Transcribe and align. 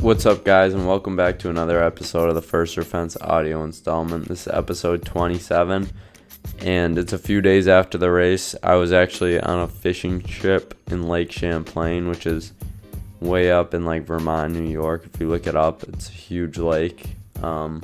What's 0.00 0.24
up, 0.24 0.46
guys, 0.46 0.72
and 0.72 0.88
welcome 0.88 1.14
back 1.14 1.38
to 1.40 1.50
another 1.50 1.84
episode 1.84 2.30
of 2.30 2.34
the 2.34 2.40
First 2.40 2.78
Or 2.78 2.84
Fence 2.84 3.18
audio 3.20 3.62
installment. 3.64 4.28
This 4.28 4.46
is 4.46 4.52
episode 4.52 5.04
27, 5.04 5.90
and 6.60 6.98
it's 6.98 7.12
a 7.12 7.18
few 7.18 7.42
days 7.42 7.68
after 7.68 7.98
the 7.98 8.10
race. 8.10 8.54
I 8.62 8.76
was 8.76 8.94
actually 8.94 9.38
on 9.38 9.58
a 9.58 9.68
fishing 9.68 10.22
trip 10.22 10.74
in 10.90 11.06
Lake 11.06 11.30
Champlain, 11.30 12.08
which 12.08 12.24
is 12.24 12.54
way 13.20 13.52
up 13.52 13.74
in 13.74 13.84
like 13.84 14.06
Vermont, 14.06 14.54
New 14.54 14.70
York. 14.70 15.04
If 15.04 15.20
you 15.20 15.28
look 15.28 15.46
it 15.46 15.54
up, 15.54 15.82
it's 15.82 16.08
a 16.08 16.12
huge 16.12 16.56
lake. 16.56 17.04
Um, 17.42 17.82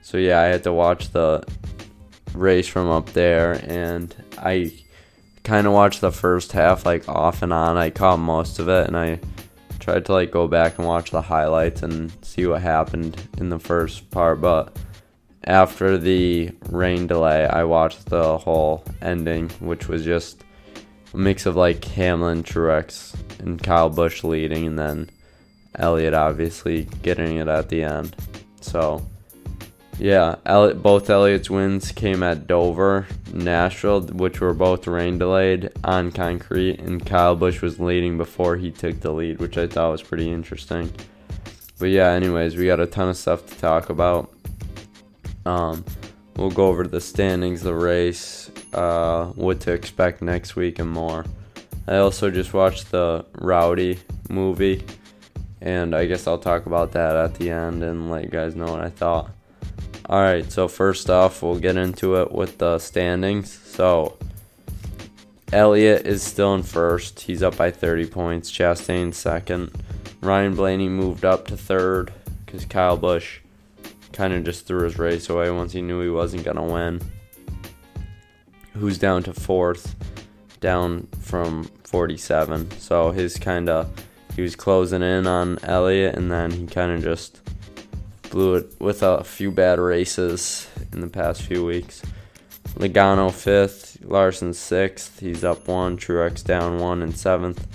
so, 0.00 0.16
yeah, 0.16 0.40
I 0.40 0.44
had 0.44 0.64
to 0.64 0.72
watch 0.72 1.10
the 1.10 1.46
race 2.32 2.68
from 2.68 2.88
up 2.88 3.12
there, 3.12 3.62
and 3.68 4.14
I 4.38 4.72
kind 5.44 5.66
of 5.66 5.74
watched 5.74 6.00
the 6.00 6.10
first 6.10 6.52
half 6.52 6.86
like 6.86 7.06
off 7.06 7.42
and 7.42 7.52
on. 7.52 7.76
I 7.76 7.90
caught 7.90 8.18
most 8.18 8.58
of 8.58 8.70
it, 8.70 8.86
and 8.86 8.96
I 8.96 9.20
tried 9.88 10.04
to 10.04 10.12
like 10.12 10.30
go 10.30 10.46
back 10.46 10.78
and 10.78 10.86
watch 10.86 11.10
the 11.10 11.22
highlights 11.22 11.82
and 11.82 12.12
see 12.20 12.46
what 12.46 12.60
happened 12.60 13.16
in 13.38 13.48
the 13.48 13.58
first 13.58 14.10
part, 14.10 14.38
but 14.38 14.76
after 15.44 15.96
the 15.96 16.50
rain 16.68 17.06
delay, 17.06 17.46
I 17.46 17.64
watched 17.64 18.04
the 18.06 18.36
whole 18.36 18.84
ending, 19.00 19.48
which 19.60 19.88
was 19.88 20.04
just 20.04 20.44
a 21.14 21.16
mix 21.16 21.46
of 21.46 21.56
like 21.56 21.82
Hamlin, 21.86 22.42
Truex, 22.42 23.16
and 23.40 23.62
Kyle 23.62 23.88
Busch 23.88 24.24
leading, 24.24 24.66
and 24.66 24.78
then 24.78 25.10
Elliott 25.76 26.12
obviously 26.12 26.84
getting 27.02 27.38
it 27.38 27.48
at 27.48 27.70
the 27.70 27.82
end. 27.82 28.14
So 28.60 29.06
yeah, 29.98 30.36
Elliott, 30.46 30.80
both 30.80 31.10
Elliott's 31.10 31.50
wins 31.50 31.90
came 31.90 32.22
at 32.22 32.46
Dover, 32.46 33.08
Nashville, 33.32 34.02
which 34.02 34.40
were 34.40 34.54
both 34.54 34.86
rain 34.86 35.18
delayed 35.18 35.70
on 35.82 36.12
concrete, 36.12 36.78
and 36.78 37.04
Kyle 37.04 37.34
Busch 37.34 37.60
was 37.60 37.80
leading 37.80 38.16
before 38.16 38.56
he 38.56 38.70
took 38.70 39.00
the 39.00 39.12
lead, 39.12 39.40
which 39.40 39.58
I 39.58 39.66
thought 39.66 39.90
was 39.90 40.02
pretty 40.02 40.30
interesting. 40.30 40.92
But 41.80 41.90
yeah, 41.90 42.10
anyways, 42.10 42.56
we 42.56 42.66
got 42.66 42.78
a 42.78 42.86
ton 42.86 43.08
of 43.08 43.16
stuff 43.16 43.46
to 43.46 43.58
talk 43.58 43.90
about. 43.90 44.32
Um, 45.44 45.84
we'll 46.36 46.50
go 46.50 46.68
over 46.68 46.86
the 46.86 47.00
standings, 47.00 47.62
the 47.62 47.74
race, 47.74 48.52
uh, 48.74 49.26
what 49.26 49.60
to 49.60 49.72
expect 49.72 50.22
next 50.22 50.54
week, 50.54 50.78
and 50.78 50.90
more. 50.90 51.24
I 51.88 51.96
also 51.96 52.30
just 52.30 52.54
watched 52.54 52.92
the 52.92 53.24
Rowdy 53.40 53.98
movie, 54.28 54.84
and 55.60 55.94
I 55.96 56.06
guess 56.06 56.28
I'll 56.28 56.38
talk 56.38 56.66
about 56.66 56.92
that 56.92 57.16
at 57.16 57.34
the 57.34 57.50
end 57.50 57.82
and 57.82 58.10
let 58.10 58.22
you 58.22 58.30
guys 58.30 58.54
know 58.54 58.70
what 58.70 58.80
I 58.80 58.90
thought. 58.90 59.30
All 60.10 60.22
right, 60.22 60.50
so 60.50 60.68
first 60.68 61.10
off, 61.10 61.42
we'll 61.42 61.58
get 61.58 61.76
into 61.76 62.16
it 62.16 62.32
with 62.32 62.56
the 62.56 62.78
standings. 62.78 63.52
So, 63.52 64.16
Elliott 65.52 66.06
is 66.06 66.22
still 66.22 66.54
in 66.54 66.62
first. 66.62 67.20
He's 67.20 67.42
up 67.42 67.58
by 67.58 67.70
30 67.70 68.06
points. 68.06 68.50
Chastain 68.50 69.12
second. 69.12 69.70
Ryan 70.22 70.54
Blaney 70.54 70.88
moved 70.88 71.26
up 71.26 71.46
to 71.48 71.58
third 71.58 72.10
because 72.46 72.64
Kyle 72.64 72.96
Busch 72.96 73.40
kind 74.14 74.32
of 74.32 74.44
just 74.44 74.66
threw 74.66 74.84
his 74.84 74.98
race 74.98 75.28
away 75.28 75.50
once 75.50 75.72
he 75.72 75.82
knew 75.82 76.00
he 76.00 76.08
wasn't 76.08 76.44
going 76.44 76.56
to 76.56 76.62
win. 76.62 77.02
Who's 78.72 78.96
down 78.96 79.24
to 79.24 79.34
fourth, 79.34 79.94
down 80.60 81.06
from 81.20 81.64
47. 81.84 82.70
So, 82.78 83.10
his 83.10 83.36
kind 83.36 83.68
of, 83.68 83.90
he 84.34 84.40
was 84.40 84.56
closing 84.56 85.02
in 85.02 85.26
on 85.26 85.58
Elliott 85.64 86.14
and 86.14 86.32
then 86.32 86.50
he 86.50 86.66
kind 86.66 86.92
of 86.92 87.02
just 87.02 87.42
blew 88.30 88.54
it 88.56 88.80
with 88.80 89.02
a 89.02 89.24
few 89.24 89.50
bad 89.50 89.78
races 89.78 90.68
in 90.92 91.00
the 91.00 91.08
past 91.08 91.42
few 91.42 91.64
weeks. 91.64 92.02
Logano 92.74 93.32
fifth, 93.32 93.98
Larson 94.04 94.52
sixth. 94.52 95.20
He's 95.20 95.44
up 95.44 95.66
one. 95.66 95.96
Truex 95.96 96.44
down 96.44 96.78
one 96.78 97.02
and 97.02 97.16
seventh. 97.16 97.66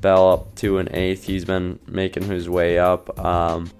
Bell 0.00 0.30
up 0.30 0.54
two 0.54 0.78
and 0.78 0.88
eighth. 0.90 1.24
He's 1.24 1.44
been 1.44 1.78
making 1.86 2.24
his 2.24 2.48
way 2.48 2.78
up. 2.78 3.18
Um, 3.24 3.70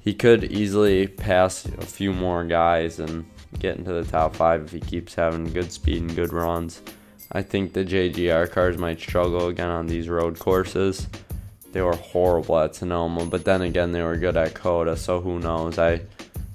he 0.00 0.14
could 0.14 0.44
easily 0.44 1.06
pass 1.06 1.66
a 1.66 1.86
few 1.86 2.12
more 2.12 2.44
guys 2.44 3.00
and 3.00 3.28
get 3.58 3.76
into 3.76 3.92
the 3.92 4.04
top 4.04 4.34
five 4.36 4.62
if 4.62 4.72
he 4.72 4.80
keeps 4.80 5.14
having 5.14 5.52
good 5.52 5.72
speed 5.72 6.02
and 6.02 6.14
good 6.14 6.32
runs. 6.32 6.80
I 7.32 7.42
think 7.42 7.72
the 7.72 7.84
JGR 7.84 8.50
cars 8.50 8.78
might 8.78 9.00
struggle 9.00 9.48
again 9.48 9.68
on 9.68 9.86
these 9.86 10.08
road 10.08 10.38
courses 10.38 11.06
they 11.72 11.82
were 11.82 11.96
horrible 11.96 12.58
at 12.58 12.74
Sonoma, 12.74 13.26
but 13.26 13.44
then 13.44 13.62
again 13.62 13.92
they 13.92 14.02
were 14.02 14.16
good 14.16 14.36
at 14.36 14.54
COTA, 14.54 14.96
so 14.96 15.20
who 15.20 15.38
knows? 15.38 15.78
I 15.78 16.00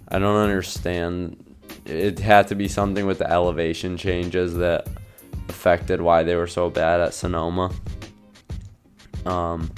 I 0.08 0.20
don't 0.20 0.36
understand. 0.36 1.42
It 1.86 2.20
had 2.20 2.48
to 2.50 2.56
be 2.56 2.68
something 2.68 3.06
with 3.06 3.20
the 3.20 3.32
elevation 3.32 3.98
changes 3.98 4.56
that 4.56 4.88
affected 5.50 6.02
why 6.02 6.24
they 6.24 6.36
were 6.36 6.48
so 6.48 6.70
bad 6.70 7.00
at 7.00 7.14
Sonoma. 7.14 7.72
Um, 9.26 9.72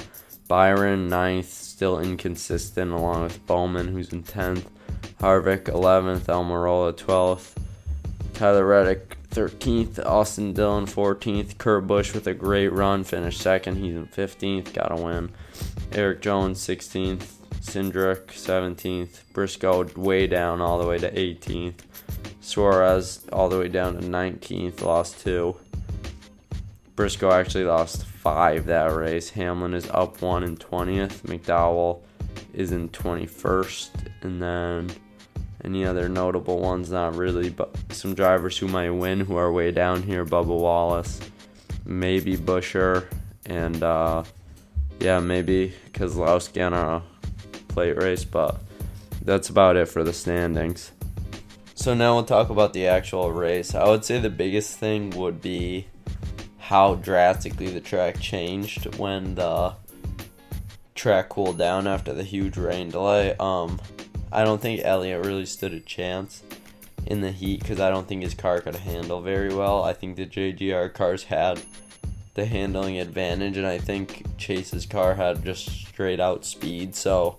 Byron 0.47 1.09
ninth, 1.09 1.51
still 1.51 1.99
inconsistent, 1.99 2.91
along 2.91 3.23
with 3.23 3.45
Bowman, 3.45 3.89
who's 3.89 4.13
in 4.13 4.23
tenth. 4.23 4.67
Harvick 5.19 5.63
11th, 5.63 6.25
Almirola 6.25 6.93
12th, 6.93 7.55
Tyler 8.33 8.65
Reddick 8.65 9.16
13th, 9.31 10.03
Austin 10.05 10.53
Dillon 10.53 10.85
14th, 10.85 11.57
Kurt 11.57 11.87
Busch 11.87 12.13
with 12.13 12.27
a 12.27 12.33
great 12.33 12.69
run 12.69 13.03
finished 13.03 13.41
second. 13.41 13.77
He's 13.77 13.95
in 13.95 14.07
15th, 14.07 14.73
got 14.73 14.91
a 14.91 15.01
win. 15.01 15.31
Erik 15.91 16.21
Jones 16.21 16.59
16th, 16.59 17.25
Cindric 17.61 18.27
17th, 18.27 19.21
Briscoe 19.33 19.83
way 19.95 20.27
down 20.27 20.61
all 20.61 20.79
the 20.79 20.87
way 20.87 20.97
to 20.97 21.11
18th, 21.11 21.79
Suarez 22.41 23.25
all 23.31 23.49
the 23.49 23.59
way 23.59 23.67
down 23.67 23.95
to 23.95 24.01
19th, 24.01 24.81
lost 24.81 25.19
two. 25.19 25.55
Briscoe 26.95 27.31
actually 27.31 27.65
lost 27.65 28.05
five 28.05 28.65
that 28.65 28.91
race. 28.91 29.29
Hamlin 29.29 29.75
is 29.75 29.87
up 29.91 30.21
one 30.21 30.43
in 30.43 30.57
20th. 30.57 31.21
McDowell 31.21 32.01
is 32.53 32.71
in 32.71 32.89
21st, 32.89 33.89
and 34.23 34.41
then 34.41 34.89
any 35.63 35.85
other 35.85 36.09
notable 36.09 36.59
ones? 36.59 36.91
Not 36.91 37.15
really, 37.15 37.49
but 37.49 37.75
some 37.91 38.13
drivers 38.13 38.57
who 38.57 38.67
might 38.67 38.89
win 38.91 39.19
who 39.19 39.35
are 39.35 39.51
way 39.51 39.71
down 39.71 40.03
here 40.03 40.25
Bubba 40.25 40.47
Wallace, 40.47 41.19
maybe 41.85 42.37
Buescher, 42.37 43.07
and 43.45 43.81
uh, 43.83 44.23
yeah, 44.99 45.19
maybe 45.19 45.73
Keselowski 45.93 46.65
on 46.65 46.73
a 46.73 47.03
plate 47.67 47.97
race, 47.97 48.23
but 48.23 48.59
that's 49.23 49.49
about 49.49 49.75
it 49.75 49.87
for 49.87 50.03
the 50.03 50.13
standings. 50.13 50.91
So 51.75 51.93
now 51.93 52.15
we'll 52.15 52.23
talk 52.23 52.49
about 52.49 52.73
the 52.73 52.87
actual 52.87 53.31
race. 53.31 53.75
I 53.75 53.87
would 53.87 54.03
say 54.03 54.19
the 54.19 54.29
biggest 54.29 54.79
thing 54.79 55.11
would 55.11 55.41
be 55.41 55.87
how 56.57 56.95
drastically 56.95 57.67
the 57.67 57.79
track 57.79 58.19
changed 58.19 58.97
when 58.97 59.35
the 59.35 59.73
track 60.95 61.29
cooled 61.29 61.57
down 61.57 61.87
after 61.87 62.13
the 62.13 62.23
huge 62.23 62.57
rain 62.57 62.89
delay. 62.89 63.35
Um, 63.39 63.79
I 64.31 64.43
don't 64.43 64.61
think 64.61 64.81
Elliott 64.83 65.25
really 65.25 65.45
stood 65.45 65.73
a 65.73 65.79
chance 65.79 66.43
in 67.05 67.21
the 67.21 67.31
heat 67.31 67.61
because 67.61 67.79
I 67.79 67.89
don't 67.89 68.07
think 68.07 68.23
his 68.23 68.33
car 68.33 68.59
could 68.59 68.75
handle 68.75 69.21
very 69.21 69.53
well. 69.53 69.83
I 69.83 69.93
think 69.93 70.15
the 70.15 70.25
JGR 70.25 70.93
cars 70.93 71.23
had 71.23 71.61
the 72.33 72.45
handling 72.45 72.99
advantage, 72.99 73.57
and 73.57 73.65
I 73.65 73.77
think 73.77 74.23
Chase's 74.37 74.85
car 74.85 75.15
had 75.15 75.43
just 75.43 75.67
straight 75.67 76.19
out 76.19 76.45
speed. 76.45 76.95
So 76.95 77.37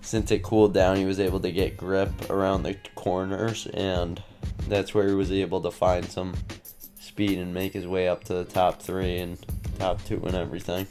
since 0.00 0.30
it 0.30 0.42
cooled 0.42 0.74
down, 0.74 0.96
he 0.96 1.04
was 1.04 1.20
able 1.20 1.40
to 1.40 1.52
get 1.52 1.76
grip 1.76 2.30
around 2.30 2.62
the 2.62 2.76
corners, 2.94 3.66
and 3.74 4.22
that's 4.66 4.94
where 4.94 5.06
he 5.06 5.14
was 5.14 5.30
able 5.30 5.60
to 5.60 5.70
find 5.70 6.04
some 6.06 6.34
speed 6.98 7.38
and 7.38 7.52
make 7.52 7.74
his 7.74 7.86
way 7.86 8.08
up 8.08 8.24
to 8.24 8.32
the 8.32 8.44
top 8.44 8.80
three 8.80 9.18
and 9.18 9.38
top 9.78 10.02
two 10.04 10.22
and 10.24 10.34
everything. 10.34 10.86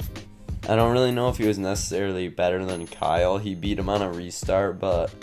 I 0.70 0.76
don't 0.76 0.92
really 0.92 1.12
know 1.12 1.30
if 1.30 1.38
he 1.38 1.48
was 1.48 1.58
necessarily 1.58 2.28
better 2.28 2.66
than 2.66 2.88
Kyle. 2.88 3.38
He 3.38 3.56
beat 3.56 3.80
him 3.80 3.88
on 3.88 4.02
a 4.02 4.12
restart, 4.12 4.80
but 4.80 5.14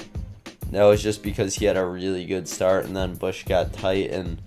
that 0.71 0.84
was 0.84 1.03
just 1.03 1.22
because 1.22 1.56
he 1.56 1.66
had 1.66 1.77
a 1.77 1.84
really 1.84 2.25
good 2.25 2.49
start 2.49 2.87
and 2.87 2.97
then 2.97 3.15
Busch 3.15 3.44
got 3.44 3.75
tight 3.75 4.10
and 4.10 4.41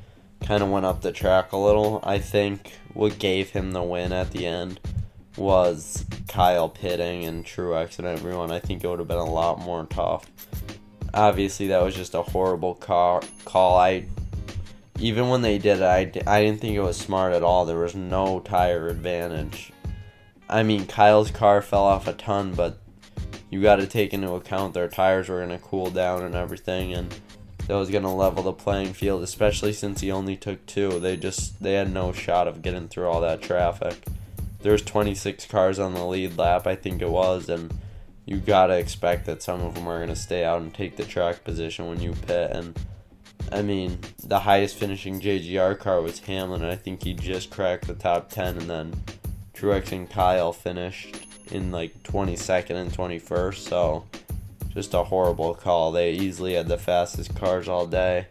kind 0.43 0.63
of 0.63 0.69
went 0.69 0.87
up 0.87 1.01
the 1.01 1.11
track 1.11 1.51
a 1.51 1.57
little. 1.57 1.99
I 2.03 2.17
think 2.17 2.73
what 2.93 3.19
gave 3.19 3.51
him 3.51 3.73
the 3.73 3.83
win 3.83 4.11
at 4.11 4.31
the 4.31 4.47
end 4.47 4.79
was 5.37 6.03
Kyle 6.27 6.67
pitting 6.67 7.25
and 7.25 7.45
Truex 7.45 7.99
and 7.99 8.07
everyone. 8.07 8.51
I 8.51 8.59
think 8.59 8.83
it 8.83 8.87
would 8.87 8.97
have 8.97 9.07
been 9.07 9.17
a 9.17 9.23
lot 9.23 9.59
more 9.59 9.85
tough. 9.85 10.31
Obviously, 11.13 11.67
that 11.67 11.83
was 11.83 11.95
just 11.95 12.15
a 12.15 12.23
horrible 12.23 12.73
call. 12.73 13.23
call. 13.45 13.77
I 13.77 14.05
even 14.99 15.29
when 15.29 15.43
they 15.43 15.59
did 15.59 15.77
it, 15.79 15.83
I, 15.83 16.11
I 16.25 16.41
didn't 16.41 16.59
think 16.59 16.75
it 16.75 16.81
was 16.81 16.97
smart 16.97 17.33
at 17.33 17.43
all. 17.43 17.65
There 17.65 17.77
was 17.77 17.93
no 17.93 18.39
tire 18.39 18.87
advantage. 18.87 19.71
I 20.49 20.63
mean, 20.63 20.85
Kyle's 20.87 21.31
car 21.31 21.61
fell 21.61 21.83
off 21.83 22.07
a 22.07 22.13
ton, 22.13 22.53
but 22.53 22.79
you 23.49 23.61
got 23.61 23.77
to 23.77 23.87
take 23.87 24.13
into 24.13 24.31
account 24.33 24.73
their 24.73 24.87
tires 24.87 25.29
were 25.29 25.45
going 25.45 25.49
to 25.49 25.57
cool 25.57 25.89
down 25.89 26.23
and 26.23 26.35
everything, 26.35 26.93
and 26.93 27.13
that 27.67 27.75
was 27.75 27.89
going 27.89 28.03
to 28.03 28.09
level 28.09 28.43
the 28.43 28.53
playing 28.53 28.93
field, 28.93 29.23
especially 29.23 29.73
since 29.73 30.01
he 30.01 30.11
only 30.11 30.37
took 30.37 30.65
two. 30.65 30.99
They 30.99 31.17
just 31.17 31.61
they 31.61 31.73
had 31.73 31.91
no 31.91 32.13
shot 32.13 32.47
of 32.47 32.61
getting 32.61 32.87
through 32.87 33.07
all 33.07 33.21
that 33.21 33.41
traffic. 33.41 34.05
There's 34.61 34.81
26 34.81 35.45
cars 35.47 35.79
on 35.79 35.93
the 35.93 36.05
lead 36.05 36.37
lap, 36.37 36.65
I 36.65 36.75
think 36.75 37.01
it 37.01 37.09
was, 37.09 37.49
and 37.49 37.73
you 38.25 38.37
got 38.37 38.67
to 38.67 38.77
expect 38.77 39.25
that 39.25 39.43
some 39.43 39.61
of 39.61 39.75
them 39.75 39.87
are 39.87 39.97
going 39.97 40.09
to 40.09 40.15
stay 40.15 40.43
out 40.43 40.61
and 40.61 40.73
take 40.73 40.97
the 40.97 41.05
track 41.05 41.43
position 41.43 41.87
when 41.87 42.01
you 42.01 42.13
pit. 42.25 42.51
And 42.51 42.77
I 43.51 43.61
mean, 43.61 43.99
the 44.23 44.39
highest 44.39 44.75
finishing 44.75 45.21
JGR 45.21 45.77
car 45.79 46.01
was 46.01 46.19
Hamlin, 46.19 46.63
and 46.63 46.71
I 46.71 46.75
think 46.75 47.03
he 47.03 47.13
just 47.13 47.49
cracked 47.49 47.87
the 47.87 47.93
top 47.93 48.29
10, 48.29 48.57
and 48.57 48.69
then 48.69 48.93
Truex 49.57 49.91
and 49.91 50.07
Kyle 50.07 50.53
finished 50.53 51.25
in 51.51 51.71
like 51.71 52.03
22nd 52.03 52.75
and 52.75 52.91
21st. 52.91 53.55
So 53.55 54.05
just 54.73 54.93
a 54.93 55.03
horrible 55.03 55.55
call. 55.55 55.91
They 55.91 56.11
easily 56.11 56.53
had 56.53 56.67
the 56.67 56.77
fastest 56.77 57.35
cars 57.35 57.67
all 57.67 57.87
day. 57.87 58.27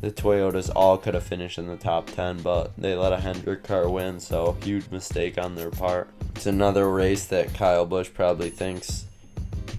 The 0.00 0.10
Toyotas 0.10 0.70
all 0.74 0.96
could 0.96 1.12
have 1.12 1.24
finished 1.24 1.58
in 1.58 1.66
the 1.66 1.76
top 1.76 2.06
10, 2.06 2.40
but 2.40 2.74
they 2.78 2.94
let 2.94 3.12
a 3.12 3.18
Hendrick 3.18 3.64
car 3.64 3.86
win, 3.86 4.18
so 4.18 4.56
huge 4.62 4.90
mistake 4.90 5.36
on 5.36 5.54
their 5.54 5.70
part. 5.70 6.08
It's 6.34 6.46
another 6.46 6.88
race 6.88 7.26
that 7.26 7.52
Kyle 7.52 7.84
Busch 7.84 8.08
probably 8.10 8.48
thinks 8.48 9.04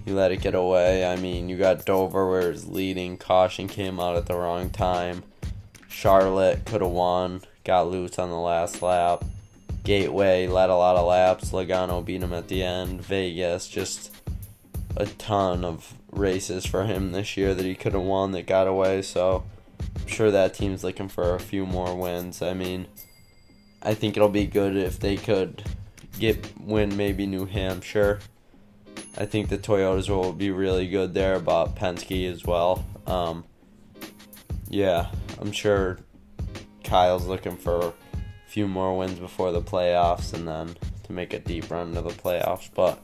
he 0.04 0.12
let 0.12 0.30
it 0.30 0.40
get 0.40 0.54
away. 0.54 1.04
I 1.04 1.16
mean, 1.16 1.48
you 1.48 1.56
got 1.56 1.84
Dover 1.84 2.30
where 2.30 2.52
his 2.52 2.68
leading 2.68 3.16
caution 3.16 3.66
came 3.66 3.98
out 3.98 4.14
at 4.14 4.26
the 4.26 4.36
wrong 4.36 4.70
time. 4.70 5.24
Charlotte 5.88 6.64
could 6.66 6.82
have 6.82 6.90
won, 6.92 7.42
got 7.64 7.88
loose 7.88 8.16
on 8.16 8.30
the 8.30 8.36
last 8.36 8.80
lap. 8.80 9.24
Gateway 9.84 10.46
led 10.46 10.70
a 10.70 10.76
lot 10.76 10.96
of 10.96 11.06
laps. 11.06 11.50
Logano 11.50 12.04
beat 12.04 12.22
him 12.22 12.32
at 12.32 12.48
the 12.48 12.62
end. 12.62 13.02
Vegas 13.02 13.68
just 13.68 14.14
a 14.96 15.06
ton 15.06 15.64
of 15.64 15.94
races 16.10 16.66
for 16.66 16.84
him 16.84 17.12
this 17.12 17.36
year 17.36 17.54
that 17.54 17.64
he 17.64 17.74
could 17.74 17.94
have 17.94 18.02
won 18.02 18.32
that 18.32 18.46
got 18.46 18.68
away. 18.68 19.02
So 19.02 19.44
I'm 19.96 20.06
sure 20.06 20.30
that 20.30 20.54
team's 20.54 20.84
looking 20.84 21.08
for 21.08 21.34
a 21.34 21.40
few 21.40 21.66
more 21.66 21.96
wins. 21.96 22.42
I 22.42 22.54
mean, 22.54 22.86
I 23.82 23.94
think 23.94 24.16
it'll 24.16 24.28
be 24.28 24.46
good 24.46 24.76
if 24.76 25.00
they 25.00 25.16
could 25.16 25.64
get 26.18 26.60
win 26.60 26.96
maybe 26.96 27.26
New 27.26 27.46
Hampshire. 27.46 28.20
I 29.16 29.26
think 29.26 29.48
the 29.48 29.58
Toyotas 29.58 30.08
will 30.08 30.32
be 30.32 30.50
really 30.50 30.88
good 30.88 31.14
there, 31.14 31.40
but 31.40 31.74
Penske 31.74 32.30
as 32.30 32.44
well. 32.44 32.84
Um, 33.06 33.44
yeah, 34.68 35.08
I'm 35.40 35.52
sure 35.52 35.98
Kyle's 36.84 37.26
looking 37.26 37.56
for 37.56 37.92
few 38.52 38.68
more 38.68 38.96
wins 38.98 39.18
before 39.18 39.50
the 39.50 39.62
playoffs 39.62 40.34
and 40.34 40.46
then 40.46 40.76
to 41.04 41.12
make 41.12 41.32
a 41.32 41.38
deep 41.38 41.70
run 41.70 41.88
into 41.88 42.02
the 42.02 42.10
playoffs. 42.10 42.68
But 42.74 43.00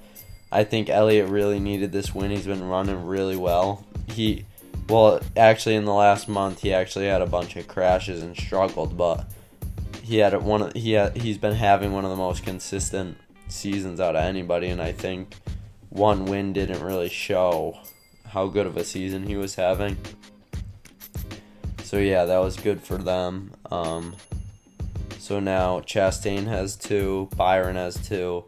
I 0.53 0.65
think 0.65 0.91
Elliott 0.91 1.31
really 1.31 1.59
needed 1.59 1.91
this 1.91 2.15
win. 2.15 2.31
He's 2.31 2.47
been 2.47 2.69
running 2.69 3.07
really 3.07 3.37
well. 3.37 3.87
He 4.09 4.45
well, 4.89 5.21
actually, 5.37 5.75
in 5.75 5.85
the 5.85 5.93
last 5.93 6.29
month, 6.29 6.61
he 6.61 6.73
actually 6.73 7.07
had 7.07 7.21
a 7.21 7.27
bunch 7.27 7.57
of 7.57 7.69
crashes 7.69 8.23
and 8.23 8.35
struggled, 8.37 8.97
but 8.97 9.27
he 10.03 10.17
had 10.17 10.35
one. 10.43 10.73
He 10.75 10.93
had, 10.93 11.17
he's 11.17 11.37
been 11.37 11.55
having 11.55 11.93
one 11.93 12.05
of 12.05 12.11
the 12.11 12.17
most 12.17 12.43
consistent 12.43 13.19
seasons 13.49 14.01
out 14.01 14.17
of 14.17 14.25
anybody, 14.25 14.69
and 14.69 14.81
I 14.81 14.93
think 14.93 15.35
one 15.91 16.25
win 16.25 16.55
didn't 16.55 16.83
really 16.83 17.11
show 17.11 17.79
how 18.29 18.47
good 18.47 18.67
of 18.67 18.77
a 18.77 18.85
season 18.85 19.27
he 19.27 19.37
was 19.37 19.55
having. 19.55 19.97
So 21.83 21.99
yeah, 21.99 22.25
that 22.25 22.39
was 22.39 22.57
good 22.57 22.83
for 22.83 22.97
them. 22.97 23.53
Um, 23.71 24.17
so 25.29 25.41
now 25.41 25.81
Chastain 25.81 26.47
has 26.47 26.75
two, 26.75 27.29
Byron 27.37 27.77
has 27.77 27.97
two, 28.09 28.47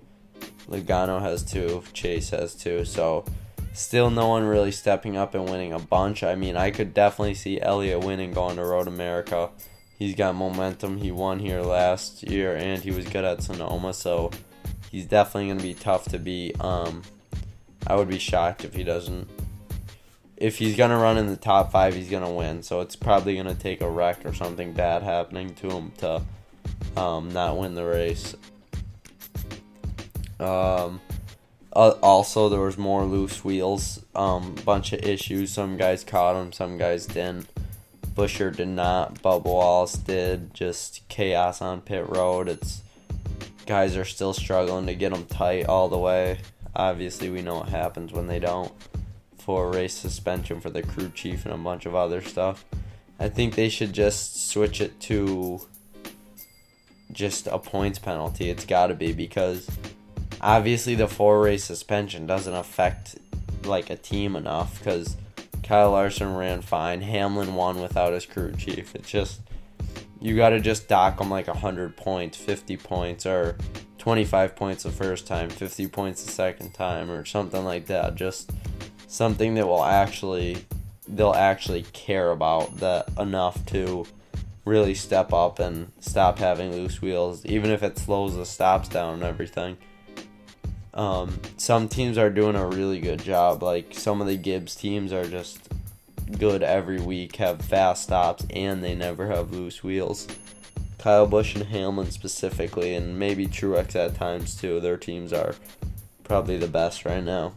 Logano 0.67 1.21
has 1.21 1.45
two, 1.45 1.83
Chase 1.93 2.31
has 2.31 2.55
two. 2.55 2.87
So 2.87 3.27
Still, 3.75 4.09
no 4.09 4.29
one 4.29 4.45
really 4.45 4.73
stepping 4.73 5.17
up 5.19 5.35
and 5.35 5.45
winning 5.45 5.75
a 5.75 5.79
bunch. 5.79 6.25
I 6.25 6.37
mean, 6.37 6.57
I 6.57 6.71
could 6.71 6.95
definitely 6.95 7.35
see 7.35 7.61
Elliott 7.61 8.03
winning 8.03 8.33
going 8.33 8.57
to 8.57 8.65
Road 8.65 8.89
America. 8.89 9.51
He's 9.99 10.15
got 10.15 10.35
momentum. 10.35 10.97
He 10.97 11.13
won 11.13 11.39
here 11.39 11.61
last 11.61 12.23
year, 12.23 12.57
and 12.57 12.83
he 12.83 12.91
was 12.91 13.07
good 13.07 13.25
at 13.25 13.43
Sonoma, 13.43 13.93
so 13.93 14.31
he's 14.91 15.05
definitely 15.05 15.49
going 15.49 15.59
to 15.59 15.63
be 15.63 15.75
tough 15.75 16.07
to 16.07 16.19
beat. 16.19 16.59
Um, 16.61 17.03
I 17.87 17.95
would 17.95 18.09
be 18.09 18.19
shocked 18.19 18.65
if 18.65 18.75
he 18.75 18.85
doesn't. 18.85 19.29
If 20.39 20.57
he's 20.57 20.77
going 20.77 20.91
to 20.91 20.97
run 20.97 21.19
in 21.19 21.27
the 21.27 21.37
top 21.37 21.71
five, 21.71 21.95
he's 21.95 22.09
going 22.09 22.25
to 22.25 22.31
win. 22.31 22.63
So 22.63 22.81
it's 22.81 22.97
probably 22.97 23.35
going 23.35 23.47
to 23.47 23.55
take 23.55 23.83
a 23.83 23.91
wreck 23.91 24.25
or 24.25 24.33
something 24.33 24.73
bad 24.73 25.03
happening 25.03 25.55
to 25.57 25.69
him 25.69 25.93
to 25.99 26.23
um, 26.97 27.33
not 27.33 27.57
win 27.57 27.75
the 27.75 27.85
race. 27.85 28.35
Um, 30.39 31.01
uh, 31.73 31.95
also, 32.03 32.49
there 32.49 32.61
was 32.61 32.79
more 32.79 33.05
loose 33.05 33.45
wheels. 33.45 34.05
Um, 34.15 34.55
bunch 34.65 34.93
of 34.93 35.05
issues. 35.05 35.53
Some 35.53 35.77
guys 35.77 36.03
caught 36.03 36.35
them, 36.35 36.53
some 36.53 36.79
guys 36.79 37.07
didn't. 37.07 37.49
Buescher 38.15 38.55
did 38.55 38.69
not. 38.69 39.23
Bubba 39.23 39.45
Wallace 39.45 39.95
did. 39.95 40.53
Just 40.53 41.07
chaos 41.09 41.63
on 41.63 41.81
pit 41.81 42.09
road. 42.09 42.49
It's 42.49 42.83
guys 43.67 43.97
are 43.97 44.05
still 44.05 44.33
struggling 44.33 44.87
to 44.87 44.95
get 44.95 45.13
them 45.13 45.27
tight 45.27 45.67
all 45.67 45.89
the 45.89 45.99
way. 45.99 46.39
Obviously, 46.75 47.31
we 47.31 47.43
know 47.43 47.57
what 47.57 47.69
happens 47.69 48.13
when 48.13 48.27
they 48.27 48.39
don't. 48.39 48.73
For 49.39 49.71
race 49.71 49.95
suspension 49.95 50.61
for 50.61 50.71
the 50.71 50.83
crew 50.83 51.11
chief 51.15 51.45
and 51.45 51.55
a 51.55 51.59
bunch 51.59 51.87
of 51.87 51.95
other 51.95 52.21
stuff. 52.21 52.65
I 53.19 53.29
think 53.29 53.55
they 53.55 53.69
should 53.69 53.93
just 53.93 54.51
switch 54.51 54.81
it 54.81 54.99
to 55.03 55.61
just 57.13 57.47
a 57.47 57.59
points 57.59 57.99
penalty. 57.99 58.51
It's 58.51 58.65
got 58.65 58.89
to 58.89 58.95
be 58.95 59.13
because 59.13 59.69
obviously 60.41 60.95
the 60.95 61.09
four 61.09 61.43
race 61.43 61.65
suspension 61.65 62.27
doesn't 62.27 62.55
affect 62.55 63.17
like 63.65 63.91
a 63.91 63.97
team 63.97 64.37
enough 64.37 64.79
because 64.79 65.17
Kyle 65.63 65.93
Larson 65.93 66.35
ran 66.35 66.63
fine. 66.63 67.01
Hamlin 67.01 67.55
won 67.55 67.81
without 67.81 68.13
his 68.13 68.27
crew 68.27 68.53
chief. 68.53 68.95
It's 68.95 69.11
just 69.11 69.41
you 70.21 70.37
got 70.37 70.51
to 70.51 70.61
just 70.61 70.89
dock 70.89 71.19
them 71.19 71.31
like 71.31 71.47
100 71.47 71.97
points, 71.97 72.37
50 72.37 72.77
points, 72.77 73.25
or 73.27 73.57
25 73.99 74.55
points 74.55 74.83
the 74.83 74.91
first 74.91 75.27
time, 75.27 75.49
50 75.49 75.89
points 75.89 76.25
the 76.25 76.31
second 76.31 76.73
time, 76.73 77.11
or 77.11 77.25
something 77.25 77.65
like 77.65 77.87
that. 77.87 78.15
Just 78.15 78.51
something 79.07 79.55
that 79.55 79.67
will 79.67 79.85
actually 79.85 80.65
they'll 81.09 81.35
actually 81.35 81.83
care 81.93 82.31
about 82.31 82.77
that 82.79 83.09
enough 83.19 83.65
to 83.67 84.07
really 84.71 84.95
step 84.95 85.33
up 85.33 85.59
and 85.59 85.91
stop 85.99 86.39
having 86.39 86.71
loose 86.71 87.03
wheels, 87.03 87.45
even 87.45 87.73
if 87.73 87.83
it 87.83 87.99
slows 87.99 88.37
the 88.37 88.47
stops 88.47 88.89
down 88.89 89.15
and 89.15 89.25
everything. 89.25 89.77
Um, 90.95 91.41
some 91.57 91.89
teams 91.89 92.17
are 92.17 92.31
doing 92.31 92.55
a 92.55 92.67
really 92.67 93.01
good 93.01 93.21
job. 93.21 93.65
Like 93.65 93.93
some 93.93 94.21
of 94.21 94.29
the 94.29 94.37
Gibbs 94.37 94.77
teams 94.77 95.13
are 95.13 95.27
just 95.27 95.69
good 96.39 96.63
every 96.63 97.01
week, 97.01 97.37
have 97.37 97.61
fast 97.61 98.05
stops, 98.05 98.47
and 98.51 98.83
they 98.83 98.95
never 98.95 99.27
have 99.27 99.51
loose 99.51 99.83
wheels. 99.83 100.29
Kyle 100.99 101.27
Busch 101.27 101.57
and 101.57 101.65
Hamlin 101.65 102.13
specifically, 102.13 102.95
and 102.95 103.19
maybe 103.19 103.49
Truex 103.49 103.97
at 103.97 104.15
times 104.15 104.55
too. 104.55 104.79
Their 104.79 104.97
teams 104.97 105.33
are 105.33 105.57
probably 106.23 106.59
the 106.59 106.69
best 106.69 107.05
right 107.05 107.25
now. 107.25 107.55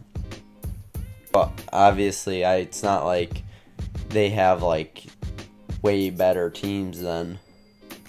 But 1.30 1.52
obviously, 1.72 2.44
I, 2.44 2.56
it's 2.56 2.82
not 2.82 3.04
like 3.04 3.42
they 4.08 4.30
have 4.30 4.62
like 4.62 5.04
way 5.84 6.08
better 6.08 6.48
teams 6.48 7.02
than 7.02 7.38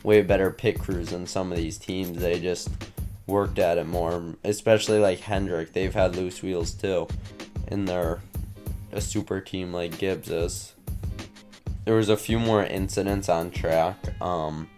way 0.01 0.22
better 0.22 0.50
pit 0.50 0.80
crews 0.80 1.10
than 1.10 1.27
some 1.27 1.51
of 1.51 1.57
these 1.57 1.77
teams. 1.77 2.18
They 2.18 2.39
just 2.39 2.69
worked 3.27 3.60
at 3.60 3.77
it 3.77 3.86
more, 3.86 4.33
especially 4.45 5.00
like 5.00 5.19
Hendrick. 5.19 5.73
They've 5.73 5.94
had 5.94 6.16
loose 6.16 6.42
wheels 6.42 6.71
too, 6.71 7.07
and 7.68 7.85
they're 7.85 8.21
a 8.94 9.02
super 9.02 9.42
team 9.42 9.73
like 9.73 9.97
Gibbs 9.97 10.30
is. 10.30 10.73
There 11.83 11.95
was 11.95 12.07
a 12.07 12.16
few 12.16 12.40
more 12.40 12.64
incidents 12.64 13.28
on 13.28 13.52
track. 13.52 13.97
Um, 14.21 14.69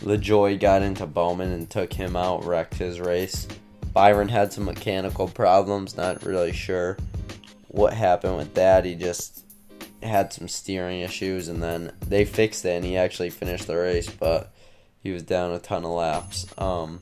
LaJoie 0.00 0.60
got 0.60 0.82
into 0.82 1.04
Bowman 1.04 1.50
and 1.50 1.68
took 1.68 1.92
him 1.92 2.14
out, 2.14 2.44
wrecked 2.44 2.74
his 2.74 3.00
race. 3.00 3.48
Byron 3.92 4.28
had 4.28 4.52
some 4.52 4.66
mechanical 4.66 5.26
problems, 5.26 5.96
not 5.96 6.24
really 6.24 6.52
sure 6.52 6.96
what 7.68 7.92
happened 7.92 8.36
with 8.36 8.54
that. 8.54 8.84
He 8.84 8.94
just 8.94 9.45
had 10.02 10.32
some 10.32 10.48
steering 10.48 11.00
issues, 11.00 11.48
and 11.48 11.62
then 11.62 11.92
they 12.06 12.24
fixed 12.24 12.64
it, 12.64 12.70
and 12.70 12.84
he 12.84 12.96
actually 12.96 13.30
finished 13.30 13.66
the 13.66 13.76
race, 13.76 14.10
but 14.10 14.52
he 15.02 15.10
was 15.10 15.22
down 15.22 15.52
a 15.52 15.58
ton 15.58 15.84
of 15.84 15.90
laps. 15.90 16.46
Um, 16.58 17.00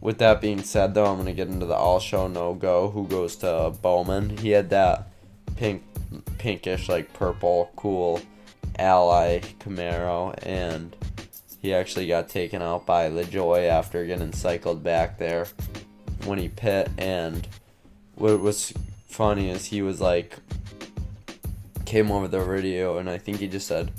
with 0.00 0.18
that 0.18 0.40
being 0.40 0.62
said, 0.62 0.94
though, 0.94 1.06
I'm 1.06 1.16
going 1.16 1.26
to 1.26 1.32
get 1.32 1.48
into 1.48 1.66
the 1.66 1.74
all 1.74 2.00
show 2.00 2.28
no 2.28 2.54
go. 2.54 2.88
Who 2.88 3.06
goes 3.06 3.36
to 3.36 3.72
Bowman? 3.82 4.38
He 4.38 4.50
had 4.50 4.70
that 4.70 5.08
pink, 5.56 5.82
pinkish, 6.38 6.88
like 6.88 7.12
purple, 7.12 7.70
cool 7.76 8.20
Ally 8.78 9.40
Camaro, 9.60 10.34
and 10.44 10.94
he 11.60 11.74
actually 11.74 12.06
got 12.06 12.28
taken 12.28 12.62
out 12.62 12.86
by 12.86 13.10
LaJoie 13.10 13.68
after 13.68 14.06
getting 14.06 14.32
cycled 14.32 14.84
back 14.84 15.18
there 15.18 15.46
when 16.24 16.38
he 16.38 16.48
pit. 16.48 16.88
And 16.96 17.46
what 18.14 18.40
was 18.40 18.72
funny 19.08 19.50
is 19.50 19.66
he 19.66 19.82
was 19.82 20.00
like, 20.00 20.36
came 21.88 22.10
over 22.10 22.28
the 22.28 22.40
radio, 22.40 22.98
and 22.98 23.08
I 23.08 23.16
think 23.16 23.38
he 23.38 23.48
just 23.48 23.66
said, 23.66 23.90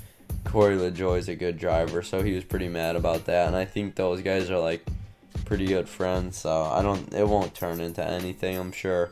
Corey 0.43 0.77
LaJoie 0.77 1.17
is 1.17 1.27
a 1.27 1.35
good 1.35 1.57
driver, 1.57 2.03
so 2.03 2.21
he 2.21 2.33
was 2.33 2.43
pretty 2.43 2.69
mad 2.69 2.95
about 2.95 3.25
that. 3.25 3.47
And 3.47 3.55
I 3.55 3.65
think 3.65 3.95
those 3.95 4.21
guys 4.21 4.51
are 4.51 4.59
like 4.59 4.85
pretty 5.45 5.65
good 5.65 5.89
friends, 5.89 6.37
so 6.37 6.63
I 6.63 6.83
don't. 6.83 7.11
It 7.13 7.27
won't 7.27 7.55
turn 7.55 7.81
into 7.81 8.05
anything. 8.05 8.57
I'm 8.57 8.71
sure. 8.71 9.09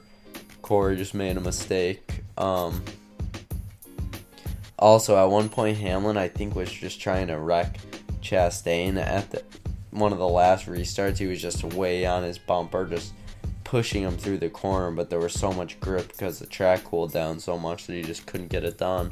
Corey 0.62 0.96
just 0.96 1.16
made 1.16 1.38
a 1.38 1.42
mistake. 1.42 2.22
Um, 2.38 2.84
also, 4.78 5.18
at 5.18 5.30
one 5.32 5.50
point, 5.50 5.78
Hamlin 5.78 6.18
I 6.18 6.28
think 6.28 6.56
was 6.56 6.72
just 6.72 7.02
trying 7.02 7.28
to 7.28 7.40
wreck 7.40 7.80
Chastain 8.22 8.98
at 8.98 9.32
the 9.32 9.44
one 9.90 10.12
of 10.12 10.20
the 10.20 10.28
last 10.28 10.68
restarts. 10.68 11.18
He 11.18 11.26
was 11.26 11.42
just 11.42 11.64
way 11.64 12.06
on 12.06 12.22
his 12.22 12.38
bumper, 12.38 12.86
just 12.86 13.14
pushing 13.68 14.04
him 14.04 14.18
through 14.18 14.38
the 14.38 14.50
corner. 14.50 14.92
But 14.92 15.10
there 15.10 15.20
was 15.20 15.34
so 15.34 15.52
much 15.52 15.80
grip 15.80 16.08
because 16.08 16.40
the 16.40 16.48
track 16.48 16.86
cooled 16.86 17.12
down 17.12 17.40
so 17.40 17.58
much 17.58 17.86
that 17.86 17.94
he 17.94 18.02
just 18.02 18.26
couldn't 18.26 18.48
get 18.48 18.64
it 18.64 18.78
done. 18.78 19.12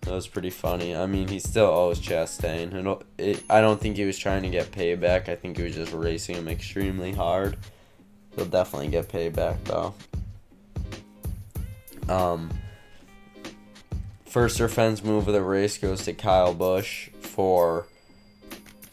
That 0.00 0.14
was 0.14 0.26
pretty 0.26 0.50
funny. 0.50 0.96
I 0.96 1.06
mean, 1.06 1.28
he 1.28 1.38
still 1.38 1.66
owes 1.66 2.00
Chastain. 2.00 3.02
It, 3.18 3.44
I 3.48 3.60
don't 3.60 3.80
think 3.80 3.96
he 3.96 4.04
was 4.04 4.18
trying 4.18 4.42
to 4.42 4.48
get 4.48 4.72
payback. 4.72 5.28
I 5.28 5.36
think 5.36 5.58
he 5.58 5.62
was 5.62 5.74
just 5.74 5.92
racing 5.92 6.36
him 6.36 6.48
extremely 6.48 7.12
hard. 7.12 7.56
he'll 8.34 8.46
definitely 8.46 8.88
get 8.88 9.08
payback, 9.08 9.62
though. 9.64 9.94
Um, 12.08 12.50
first 14.24 14.58
offense 14.58 15.04
move 15.04 15.28
of 15.28 15.34
the 15.34 15.42
race 15.42 15.78
goes 15.78 16.04
to 16.06 16.14
Kyle 16.14 16.54
Busch 16.54 17.10
for 17.20 17.86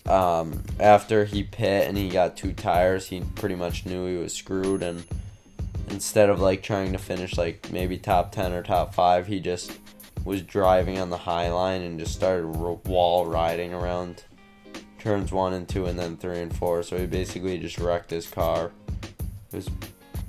um, 0.09 0.63
after 0.79 1.25
he 1.25 1.43
pit 1.43 1.87
and 1.87 1.97
he 1.97 2.09
got 2.09 2.35
two 2.35 2.53
tires, 2.53 3.07
he 3.07 3.21
pretty 3.35 3.55
much 3.55 3.85
knew 3.85 4.07
he 4.07 4.17
was 4.17 4.33
screwed. 4.33 4.81
And 4.81 5.05
instead 5.89 6.29
of 6.29 6.39
like 6.39 6.63
trying 6.63 6.91
to 6.93 6.97
finish 6.97 7.37
like 7.37 7.71
maybe 7.71 7.97
top 7.97 8.31
10 8.31 8.53
or 8.53 8.63
top 8.63 8.93
5, 8.93 9.27
he 9.27 9.39
just 9.39 9.77
was 10.25 10.41
driving 10.41 10.99
on 10.99 11.09
the 11.09 11.17
high 11.17 11.51
line 11.51 11.81
and 11.81 11.99
just 11.99 12.13
started 12.13 12.47
wall 12.47 13.25
riding 13.25 13.73
around 13.73 14.23
turns 14.99 15.31
1 15.31 15.53
and 15.53 15.67
2 15.67 15.85
and 15.85 15.97
then 15.97 16.17
3 16.17 16.39
and 16.39 16.55
4. 16.55 16.83
So 16.83 16.97
he 16.97 17.05
basically 17.05 17.57
just 17.57 17.77
wrecked 17.77 18.11
his 18.11 18.27
car. 18.27 18.71
It 19.51 19.55
was 19.55 19.69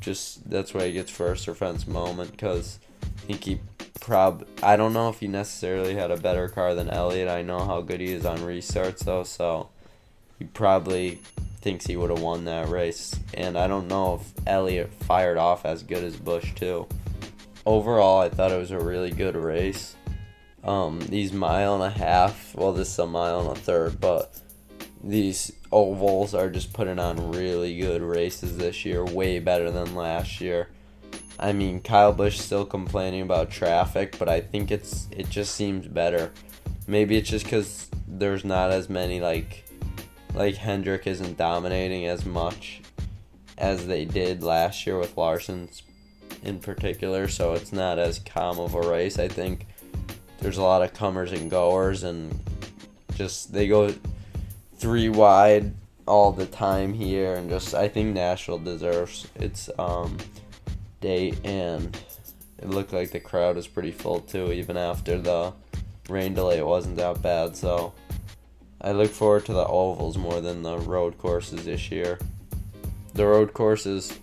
just 0.00 0.48
that's 0.48 0.72
why 0.72 0.86
he 0.86 0.92
gets 0.92 1.10
first 1.10 1.46
offense 1.48 1.86
moment 1.86 2.30
because 2.30 2.78
he 3.26 3.34
he 3.34 3.60
prob 4.00 4.46
I 4.62 4.76
don't 4.76 4.92
know 4.92 5.08
if 5.08 5.20
he 5.20 5.28
necessarily 5.28 5.94
had 5.94 6.10
a 6.10 6.16
better 6.16 6.48
car 6.48 6.74
than 6.74 6.90
Elliott. 6.90 7.28
I 7.28 7.42
know 7.42 7.64
how 7.64 7.80
good 7.80 8.00
he 8.00 8.12
is 8.12 8.24
on 8.24 8.38
restarts 8.38 9.00
though, 9.00 9.24
so 9.24 9.68
he 10.38 10.44
probably 10.46 11.20
thinks 11.60 11.86
he 11.86 11.96
would 11.96 12.10
have 12.10 12.22
won 12.22 12.44
that 12.46 12.68
race. 12.68 13.14
And 13.34 13.56
I 13.56 13.66
don't 13.66 13.88
know 13.88 14.20
if 14.20 14.46
Elliott 14.46 14.92
fired 15.04 15.38
off 15.38 15.64
as 15.64 15.82
good 15.82 16.02
as 16.02 16.16
Busch 16.16 16.54
too. 16.54 16.86
Overall, 17.66 18.20
I 18.20 18.30
thought 18.30 18.52
it 18.52 18.58
was 18.58 18.70
a 18.70 18.80
really 18.80 19.10
good 19.10 19.36
race. 19.36 19.94
Um, 20.64 21.00
these 21.00 21.32
mile 21.32 21.74
and 21.74 21.84
a 21.84 21.90
half, 21.90 22.54
well, 22.54 22.72
this 22.72 22.88
is 22.88 22.98
a 22.98 23.06
mile 23.06 23.40
and 23.40 23.56
a 23.56 23.60
third, 23.60 24.00
but 24.00 24.34
these 25.02 25.52
ovals 25.72 26.34
are 26.34 26.50
just 26.50 26.72
putting 26.72 26.98
on 26.98 27.32
really 27.32 27.78
good 27.78 28.02
races 28.02 28.56
this 28.56 28.84
year, 28.84 29.04
way 29.04 29.38
better 29.38 29.70
than 29.70 29.94
last 29.94 30.40
year. 30.40 30.68
I 31.42 31.54
mean, 31.54 31.80
Kyle 31.80 32.12
Busch 32.12 32.38
still 32.38 32.66
complaining 32.66 33.22
about 33.22 33.50
traffic, 33.50 34.16
but 34.18 34.28
I 34.28 34.42
think 34.42 34.70
it's 34.70 35.08
it 35.10 35.30
just 35.30 35.54
seems 35.54 35.88
better. 35.88 36.30
Maybe 36.86 37.16
it's 37.16 37.30
just 37.30 37.46
because 37.46 37.88
there's 38.06 38.44
not 38.44 38.70
as 38.70 38.90
many 38.90 39.20
like 39.20 39.64
like 40.34 40.56
Hendrick 40.56 41.06
isn't 41.06 41.38
dominating 41.38 42.04
as 42.04 42.26
much 42.26 42.82
as 43.56 43.86
they 43.86 44.04
did 44.04 44.42
last 44.42 44.86
year 44.86 44.98
with 44.98 45.16
Larson's 45.16 45.82
in 46.42 46.58
particular, 46.58 47.26
so 47.26 47.54
it's 47.54 47.72
not 47.72 47.98
as 47.98 48.18
calm 48.18 48.58
of 48.58 48.74
a 48.74 48.80
race. 48.82 49.18
I 49.18 49.28
think 49.28 49.66
there's 50.40 50.58
a 50.58 50.62
lot 50.62 50.82
of 50.82 50.92
comers 50.92 51.32
and 51.32 51.50
goers, 51.50 52.02
and 52.02 52.38
just 53.14 53.50
they 53.50 53.66
go 53.66 53.94
three 54.76 55.08
wide 55.08 55.72
all 56.06 56.32
the 56.32 56.46
time 56.46 56.92
here, 56.92 57.36
and 57.36 57.48
just 57.48 57.74
I 57.74 57.88
think 57.88 58.14
Nashville 58.14 58.58
deserves 58.58 59.26
its 59.36 59.70
um, 59.78 60.18
date, 61.00 61.38
and 61.44 61.96
it 62.58 62.68
looked 62.68 62.92
like 62.92 63.10
the 63.10 63.20
crowd 63.20 63.56
was 63.56 63.66
pretty 63.66 63.90
full 63.90 64.20
too, 64.20 64.52
even 64.52 64.76
after 64.76 65.18
the 65.18 65.52
rain 66.08 66.34
delay. 66.34 66.58
It 66.58 66.66
wasn't 66.66 66.96
that 66.96 67.22
bad, 67.22 67.56
so 67.56 67.92
I 68.80 68.92
look 68.92 69.10
forward 69.10 69.46
to 69.46 69.52
the 69.52 69.66
ovals 69.66 70.16
more 70.16 70.40
than 70.40 70.62
the 70.62 70.78
road 70.78 71.18
courses 71.18 71.64
this 71.64 71.90
year. 71.90 72.18
The 73.14 73.26
road 73.26 73.52
courses 73.52 74.18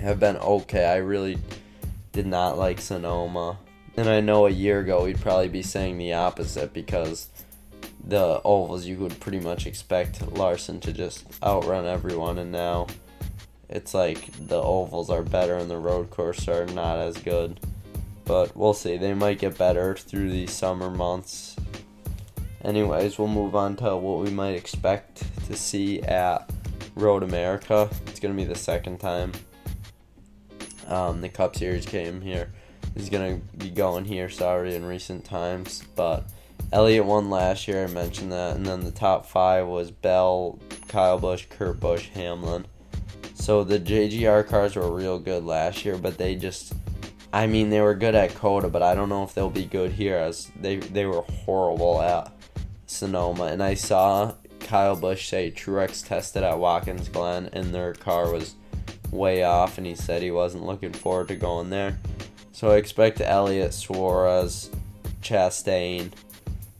have 0.00 0.20
been 0.20 0.36
okay. 0.36 0.86
I 0.86 0.96
really 0.96 1.38
did 2.12 2.26
not 2.26 2.58
like 2.58 2.80
Sonoma. 2.80 3.58
And 3.96 4.08
I 4.08 4.20
know 4.20 4.46
a 4.46 4.50
year 4.50 4.80
ago 4.80 5.04
we'd 5.04 5.20
probably 5.20 5.48
be 5.48 5.62
saying 5.62 5.98
the 5.98 6.14
opposite 6.14 6.72
because 6.72 7.28
the 8.06 8.40
ovals 8.44 8.86
you 8.86 8.96
would 8.98 9.18
pretty 9.20 9.40
much 9.40 9.66
expect 9.66 10.22
Larson 10.32 10.80
to 10.80 10.92
just 10.92 11.26
outrun 11.42 11.84
everyone 11.84 12.38
and 12.38 12.52
now 12.52 12.86
it's 13.68 13.94
like 13.94 14.30
the 14.48 14.60
ovals 14.60 15.10
are 15.10 15.22
better 15.22 15.56
and 15.56 15.70
the 15.70 15.78
road 15.78 16.10
courses 16.10 16.48
are 16.48 16.66
not 16.66 16.98
as 16.98 17.16
good. 17.18 17.60
But 18.24 18.56
we'll 18.56 18.74
see. 18.74 18.96
They 18.96 19.14
might 19.14 19.38
get 19.38 19.56
better 19.56 19.94
through 19.94 20.30
the 20.30 20.46
summer 20.46 20.90
months. 20.90 21.56
Anyways, 22.62 23.18
we'll 23.18 23.28
move 23.28 23.54
on 23.54 23.76
to 23.76 23.96
what 23.96 24.24
we 24.24 24.30
might 24.30 24.54
expect 24.54 25.22
to 25.46 25.56
see 25.56 26.02
at 26.02 26.50
Road 26.94 27.22
America. 27.22 27.88
It's 28.06 28.20
going 28.20 28.36
to 28.36 28.42
be 28.42 28.46
the 28.46 28.58
second 28.58 28.98
time 28.98 29.32
um, 30.88 31.20
the 31.20 31.28
Cup 31.28 31.56
Series 31.56 31.86
came 31.86 32.20
here. 32.20 32.52
He's 32.94 33.08
going 33.08 33.40
to 33.40 33.56
be 33.56 33.70
going 33.70 34.04
here, 34.04 34.28
sorry, 34.28 34.74
in 34.74 34.84
recent 34.84 35.24
times. 35.24 35.84
But 35.94 36.24
Elliott 36.72 37.04
won 37.04 37.30
last 37.30 37.68
year, 37.68 37.84
I 37.84 37.86
mentioned 37.86 38.32
that. 38.32 38.56
And 38.56 38.66
then 38.66 38.80
the 38.80 38.90
top 38.90 39.26
five 39.26 39.66
was 39.66 39.90
Bell, 39.90 40.58
Kyle 40.88 41.18
Busch, 41.18 41.46
Kurt 41.48 41.78
Busch, 41.78 42.08
Hamlin. 42.08 42.66
So 43.38 43.64
the 43.64 43.78
JGR 43.78 44.46
cars 44.46 44.76
were 44.76 44.94
real 44.94 45.18
good 45.18 45.44
last 45.44 45.84
year, 45.84 45.96
but 45.96 46.18
they 46.18 46.34
just 46.34 46.74
I 47.32 47.46
mean 47.46 47.70
they 47.70 47.80
were 47.80 47.94
good 47.94 48.14
at 48.14 48.34
COTA, 48.34 48.68
but 48.68 48.82
I 48.82 48.94
don't 48.94 49.08
know 49.08 49.22
if 49.22 49.32
they'll 49.32 49.48
be 49.48 49.64
good 49.64 49.92
here 49.92 50.16
as 50.16 50.50
they 50.60 50.76
they 50.76 51.06
were 51.06 51.22
horrible 51.22 52.02
at 52.02 52.30
Sonoma. 52.86 53.44
And 53.44 53.62
I 53.62 53.72
saw 53.72 54.34
Kyle 54.60 54.96
Busch 54.96 55.28
say 55.28 55.50
Truex 55.50 56.06
tested 56.06 56.42
at 56.42 56.58
Watkins 56.58 57.08
Glen 57.08 57.48
and 57.52 57.72
their 57.72 57.94
car 57.94 58.30
was 58.30 58.54
way 59.10 59.44
off 59.44 59.78
and 59.78 59.86
he 59.86 59.94
said 59.94 60.20
he 60.20 60.30
wasn't 60.30 60.66
looking 60.66 60.92
forward 60.92 61.28
to 61.28 61.36
going 61.36 61.70
there. 61.70 61.98
So 62.52 62.72
I 62.72 62.76
expect 62.76 63.20
Elliott, 63.20 63.72
Suarez, 63.72 64.68
Chastain, 65.22 66.10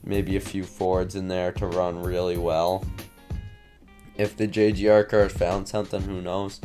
maybe 0.05 0.37
a 0.37 0.41
few 0.41 0.65
Fords 0.65 1.15
in 1.15 1.29
there 1.29 1.53
to 1.53 1.67
run 1.67 2.03
really 2.03 2.37
well 2.37 2.85
if 4.19 4.37
the 4.37 4.49
JGR 4.49 5.09
cars 5.09 5.33
found 5.33 5.69
something, 5.69 6.03
who 6.03 6.21
knows? 6.21 6.61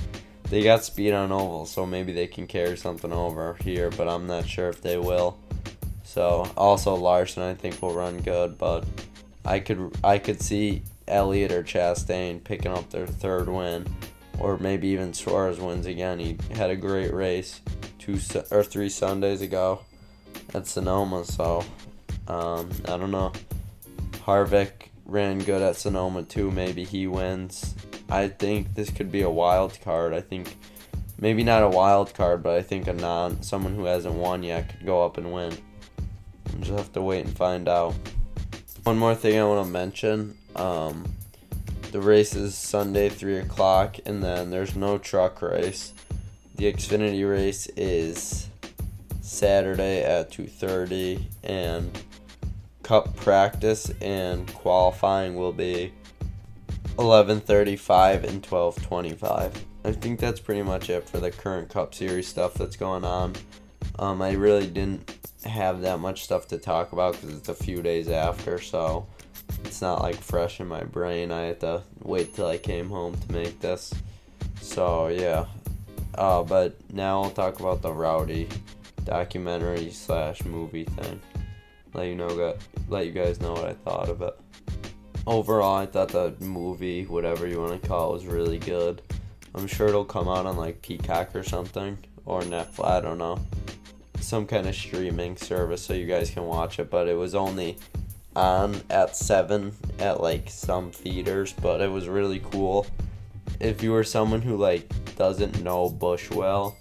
They 0.49 0.63
got 0.63 0.83
speed 0.83 1.13
on 1.13 1.31
oval, 1.31 1.65
so 1.65 1.85
maybe 1.85 2.11
they 2.11 2.27
can 2.27 2.47
carry 2.47 2.75
something 2.75 3.13
over 3.13 3.55
here, 3.61 3.89
but 3.91 4.07
I'm 4.07 4.27
not 4.27 4.47
sure 4.47 4.69
if 4.69 4.81
they 4.81 4.97
will. 4.97 5.37
So 6.03 6.51
also 6.57 6.95
Larson, 6.95 7.43
I 7.43 7.53
think 7.53 7.81
will 7.81 7.93
run 7.93 8.19
good, 8.19 8.57
but 8.57 8.85
I 9.45 9.59
could 9.59 9.95
I 10.03 10.19
could 10.19 10.41
see 10.41 10.83
Elliott 11.07 11.51
or 11.51 11.63
Chastain 11.63 12.43
picking 12.43 12.71
up 12.71 12.89
their 12.89 13.07
third 13.07 13.47
win, 13.47 13.87
or 14.39 14.57
maybe 14.57 14.89
even 14.89 15.13
Suarez 15.13 15.59
wins 15.59 15.85
again. 15.85 16.19
He 16.19 16.37
had 16.51 16.69
a 16.69 16.75
great 16.75 17.13
race 17.13 17.61
two 17.97 18.19
or 18.51 18.63
three 18.63 18.89
Sundays 18.89 19.41
ago 19.41 19.81
at 20.53 20.67
Sonoma, 20.67 21.23
so 21.25 21.63
um, 22.27 22.69
I 22.85 22.97
don't 22.97 23.11
know. 23.11 23.31
Harvick 24.25 24.89
ran 25.05 25.39
good 25.39 25.61
at 25.61 25.75
Sonoma 25.75 26.23
too. 26.23 26.51
Maybe 26.51 26.83
he 26.83 27.07
wins. 27.07 27.75
I 28.09 28.27
think 28.27 28.75
this 28.75 28.89
could 28.89 29.11
be 29.11 29.21
a 29.21 29.29
wild 29.29 29.79
card. 29.83 30.13
I 30.13 30.21
think 30.21 30.57
maybe 31.19 31.43
not 31.43 31.63
a 31.63 31.69
wild 31.69 32.13
card, 32.13 32.43
but 32.43 32.55
I 32.57 32.61
think 32.61 32.87
a 32.87 32.93
non 32.93 33.41
someone 33.41 33.75
who 33.75 33.85
hasn't 33.85 34.15
won 34.15 34.43
yet 34.43 34.69
could 34.69 34.85
go 34.85 35.05
up 35.05 35.17
and 35.17 35.33
win. 35.33 35.57
We'll 36.51 36.61
just 36.61 36.77
have 36.77 36.93
to 36.93 37.01
wait 37.01 37.25
and 37.25 37.35
find 37.35 37.67
out. 37.67 37.95
One 38.83 38.97
more 38.97 39.15
thing 39.15 39.39
I 39.39 39.45
want 39.45 39.65
to 39.65 39.71
mention. 39.71 40.37
Um, 40.55 41.13
the 41.91 42.01
race 42.01 42.35
is 42.35 42.55
Sunday, 42.55 43.09
3 43.09 43.37
o'clock, 43.37 43.97
and 44.05 44.21
then 44.21 44.49
there's 44.49 44.75
no 44.75 44.97
truck 44.97 45.41
race. 45.41 45.93
The 46.55 46.71
Xfinity 46.71 47.29
race 47.29 47.67
is 47.77 48.49
Saturday 49.21 50.03
at 50.03 50.31
2.30, 50.31 51.23
and 51.43 51.91
Cup 52.93 53.15
practice 53.15 53.91
and 54.01 54.53
qualifying 54.53 55.35
will 55.35 55.51
be 55.51 55.91
11:35 56.99 58.23
and 58.23 58.43
12:25. 58.43 59.65
I 59.83 59.91
think 59.93 60.19
that's 60.19 60.39
pretty 60.39 60.61
much 60.61 60.91
it 60.91 61.09
for 61.09 61.19
the 61.19 61.31
current 61.31 61.69
Cup 61.69 61.95
Series 61.95 62.27
stuff 62.27 62.53
that's 62.53 62.75
going 62.75 63.03
on. 63.03 63.33
Um, 63.97 64.21
I 64.21 64.33
really 64.33 64.67
didn't 64.67 65.11
have 65.43 65.81
that 65.81 66.01
much 66.01 66.23
stuff 66.23 66.47
to 66.49 66.59
talk 66.59 66.91
about 66.91 67.13
because 67.13 67.35
it's 67.35 67.49
a 67.49 67.55
few 67.55 67.81
days 67.81 68.09
after, 68.09 68.59
so 68.59 69.07
it's 69.65 69.81
not 69.81 70.03
like 70.03 70.17
fresh 70.17 70.59
in 70.59 70.67
my 70.67 70.83
brain. 70.83 71.31
I 71.31 71.45
had 71.45 71.61
to 71.61 71.81
wait 72.03 72.35
till 72.35 72.45
I 72.45 72.59
came 72.59 72.89
home 72.89 73.17
to 73.17 73.31
make 73.31 73.59
this. 73.59 73.91
So 74.61 75.07
yeah, 75.07 75.45
uh, 76.13 76.43
but 76.43 76.75
now 76.93 77.23
I'll 77.23 77.31
talk 77.31 77.59
about 77.59 77.81
the 77.81 77.91
Rowdy 77.91 78.49
documentary 79.03 79.89
slash 79.89 80.45
movie 80.45 80.85
thing 80.85 81.19
let 81.93 82.07
you 82.07 82.15
know 82.15 82.55
let 82.89 83.05
you 83.05 83.11
guys 83.11 83.39
know 83.39 83.53
what 83.53 83.65
I 83.65 83.73
thought 83.73 84.09
of 84.09 84.21
it. 84.21 84.39
Overall, 85.25 85.77
I 85.77 85.85
thought 85.85 86.09
the 86.09 86.35
movie, 86.39 87.05
whatever 87.05 87.47
you 87.47 87.61
want 87.61 87.81
to 87.81 87.87
call 87.87 88.09
it, 88.09 88.13
was 88.13 88.25
really 88.25 88.59
good. 88.59 89.01
I'm 89.55 89.67
sure 89.67 89.87
it'll 89.87 90.03
come 90.03 90.27
out 90.27 90.45
on 90.45 90.57
like 90.57 90.81
Peacock 90.81 91.35
or 91.35 91.43
something 91.43 91.97
or 92.25 92.41
Netflix. 92.41 92.85
I 92.85 93.01
don't 93.01 93.17
know, 93.17 93.39
some 94.19 94.45
kind 94.45 94.67
of 94.67 94.75
streaming 94.75 95.37
service 95.37 95.81
so 95.81 95.93
you 95.93 96.07
guys 96.07 96.29
can 96.29 96.45
watch 96.45 96.79
it. 96.79 96.89
But 96.89 97.07
it 97.07 97.15
was 97.15 97.35
only 97.35 97.77
on 98.35 98.81
at 98.89 99.15
seven 99.15 99.73
at 99.99 100.21
like 100.21 100.49
some 100.49 100.91
theaters, 100.91 101.53
but 101.53 101.81
it 101.81 101.91
was 101.91 102.07
really 102.07 102.41
cool. 102.51 102.87
If 103.59 103.83
you 103.83 103.91
were 103.91 104.03
someone 104.03 104.41
who 104.41 104.57
like 104.57 104.91
doesn't 105.15 105.63
know 105.63 105.89
Busch 105.89 106.31
well, 106.31 106.75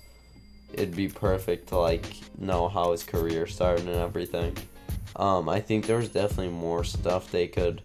it'd 0.73 0.97
be 0.97 1.09
perfect 1.09 1.69
to 1.69 1.78
like 1.78 2.16
know 2.38 2.69
how 2.69 2.92
his 2.92 3.04
career 3.04 3.47
started 3.47 3.87
and 3.87 3.97
everything. 3.97 4.57
Um, 5.16 5.49
I 5.49 5.61
think 5.61 5.87
there 5.87 5.99
was 5.99 6.09
definitely 6.09 6.49
more 6.49 6.85
stuff 6.85 7.31
they 7.31 7.47
could 7.47 7.83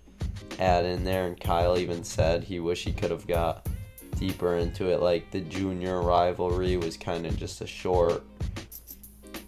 add 0.59 0.85
in 0.85 1.03
there, 1.03 1.27
and 1.27 1.39
Kyle 1.39 1.77
even 1.77 2.03
said 2.03 2.43
he 2.43 2.59
wish 2.59 2.83
he 2.83 2.93
could 2.93 3.11
have 3.11 3.27
got 3.27 3.67
deeper 4.17 4.55
into 4.55 4.89
it. 4.91 5.01
Like 5.01 5.31
the 5.31 5.41
junior 5.41 6.01
rivalry 6.01 6.77
was 6.77 6.97
kind 6.97 7.25
of 7.25 7.37
just 7.37 7.61
a 7.61 7.67
short 7.67 8.23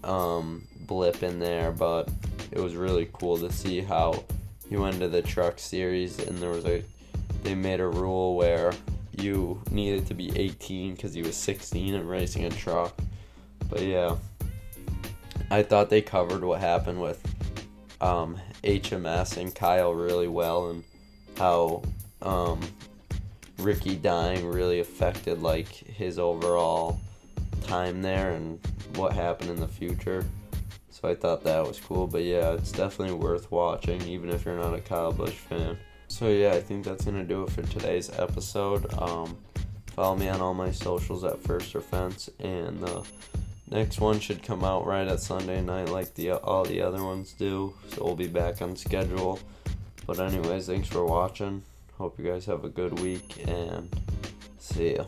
um, 0.04 0.68
blip 0.82 1.24
in 1.24 1.40
there, 1.40 1.72
but 1.72 2.10
it 2.52 2.60
was 2.60 2.76
really 2.76 3.10
cool 3.14 3.38
to 3.38 3.52
see 3.52 3.82
how 3.82 4.24
he 4.70 4.78
went 4.78 5.00
to 5.00 5.08
the 5.08 5.22
truck 5.22 5.60
series 5.60 6.20
and 6.20 6.38
there 6.38 6.52
was 6.52 6.66
a 6.66 6.84
they 7.44 7.56
made 7.56 7.80
a 7.80 7.88
rule 7.88 8.36
where 8.36 8.74
you 9.18 9.62
needed 9.72 10.06
to 10.08 10.14
be 10.14 10.38
18 10.38 10.96
because 10.96 11.14
he 11.14 11.22
was 11.22 11.36
16 11.36 11.96
and 11.96 12.10
racing 12.10 12.46
a 12.46 12.50
truck. 12.50 13.00
But 13.70 13.82
yeah, 13.82 14.16
I 15.50 15.64
thought 15.64 15.90
they 15.90 16.02
covered 16.02 16.44
what 16.44 16.60
happened 16.60 17.02
with 17.02 17.22
um, 18.02 18.40
HMS 18.64 19.38
and 19.38 19.54
Kyle 19.54 19.94
really 19.94 20.28
well 20.28 20.70
and 20.70 20.84
how 21.38 21.82
um, 22.22 22.60
Ricky 23.58 23.96
dying 23.96 24.48
really 24.48 24.80
affected 24.80 25.42
like 25.42 25.68
his 25.68 26.20
overall 26.20 27.00
time 27.64 28.02
there 28.02 28.32
and 28.32 28.60
what 28.96 29.14
happened 29.14 29.50
in 29.50 29.60
the 29.60 29.68
future. 29.68 30.26
So 30.90 31.08
I 31.08 31.16
thought 31.16 31.44
that 31.44 31.66
was 31.66 31.80
cool. 31.80 32.08
But 32.08 32.24
yeah, 32.24 32.54
it's 32.54 32.72
definitely 32.72 33.16
worth 33.16 33.52
watching, 33.52 34.02
even 34.04 34.30
if 34.30 34.46
you're 34.46 34.58
not 34.58 34.74
a 34.74 34.82
Kyle 34.82 35.14
Busch 35.14 35.34
fan. 35.34 35.78
So 36.08 36.28
yeah, 36.28 36.52
I 36.52 36.62
think 36.62 36.84
that's 36.84 37.06
gonna 37.06 37.24
do 37.24 37.44
it 37.44 37.52
for 37.52 37.62
today's 37.62 38.10
episode. 38.18 38.92
Um, 38.96 39.38
follow 39.96 40.16
me 40.16 40.28
on 40.28 40.42
all 40.42 40.54
my 40.54 40.72
socials 40.72 41.24
at 41.24 41.42
First 41.42 41.76
Or 41.76 41.82
Fence, 41.82 42.30
and 42.40 42.84
next 43.72 44.00
one 44.00 44.20
should 44.20 44.44
come 44.44 44.64
out 44.64 44.86
right 44.86 45.08
at 45.08 45.20
Sunday 45.20 45.62
night, 45.62 45.90
like 45.90 46.14
the 46.16 46.34
all 46.34 46.66
the 46.66 46.82
other 46.82 47.04
ones 47.04 47.34
do. 47.34 47.74
So 47.90 48.04
we'll 48.04 48.16
be 48.16 48.28
back 48.28 48.62
on 48.62 48.76
schedule. 48.76 49.40
But 50.06 50.20
anyways, 50.20 50.68
thanks 50.68 50.88
for 50.88 51.06
watching. 51.06 51.64
Hope 51.98 52.18
you 52.18 52.26
guys 52.26 52.46
have 52.46 52.64
a 52.64 52.70
good 52.70 53.00
week 53.00 53.44
and 53.48 53.90
see 54.58 54.96
ya. 54.96 55.06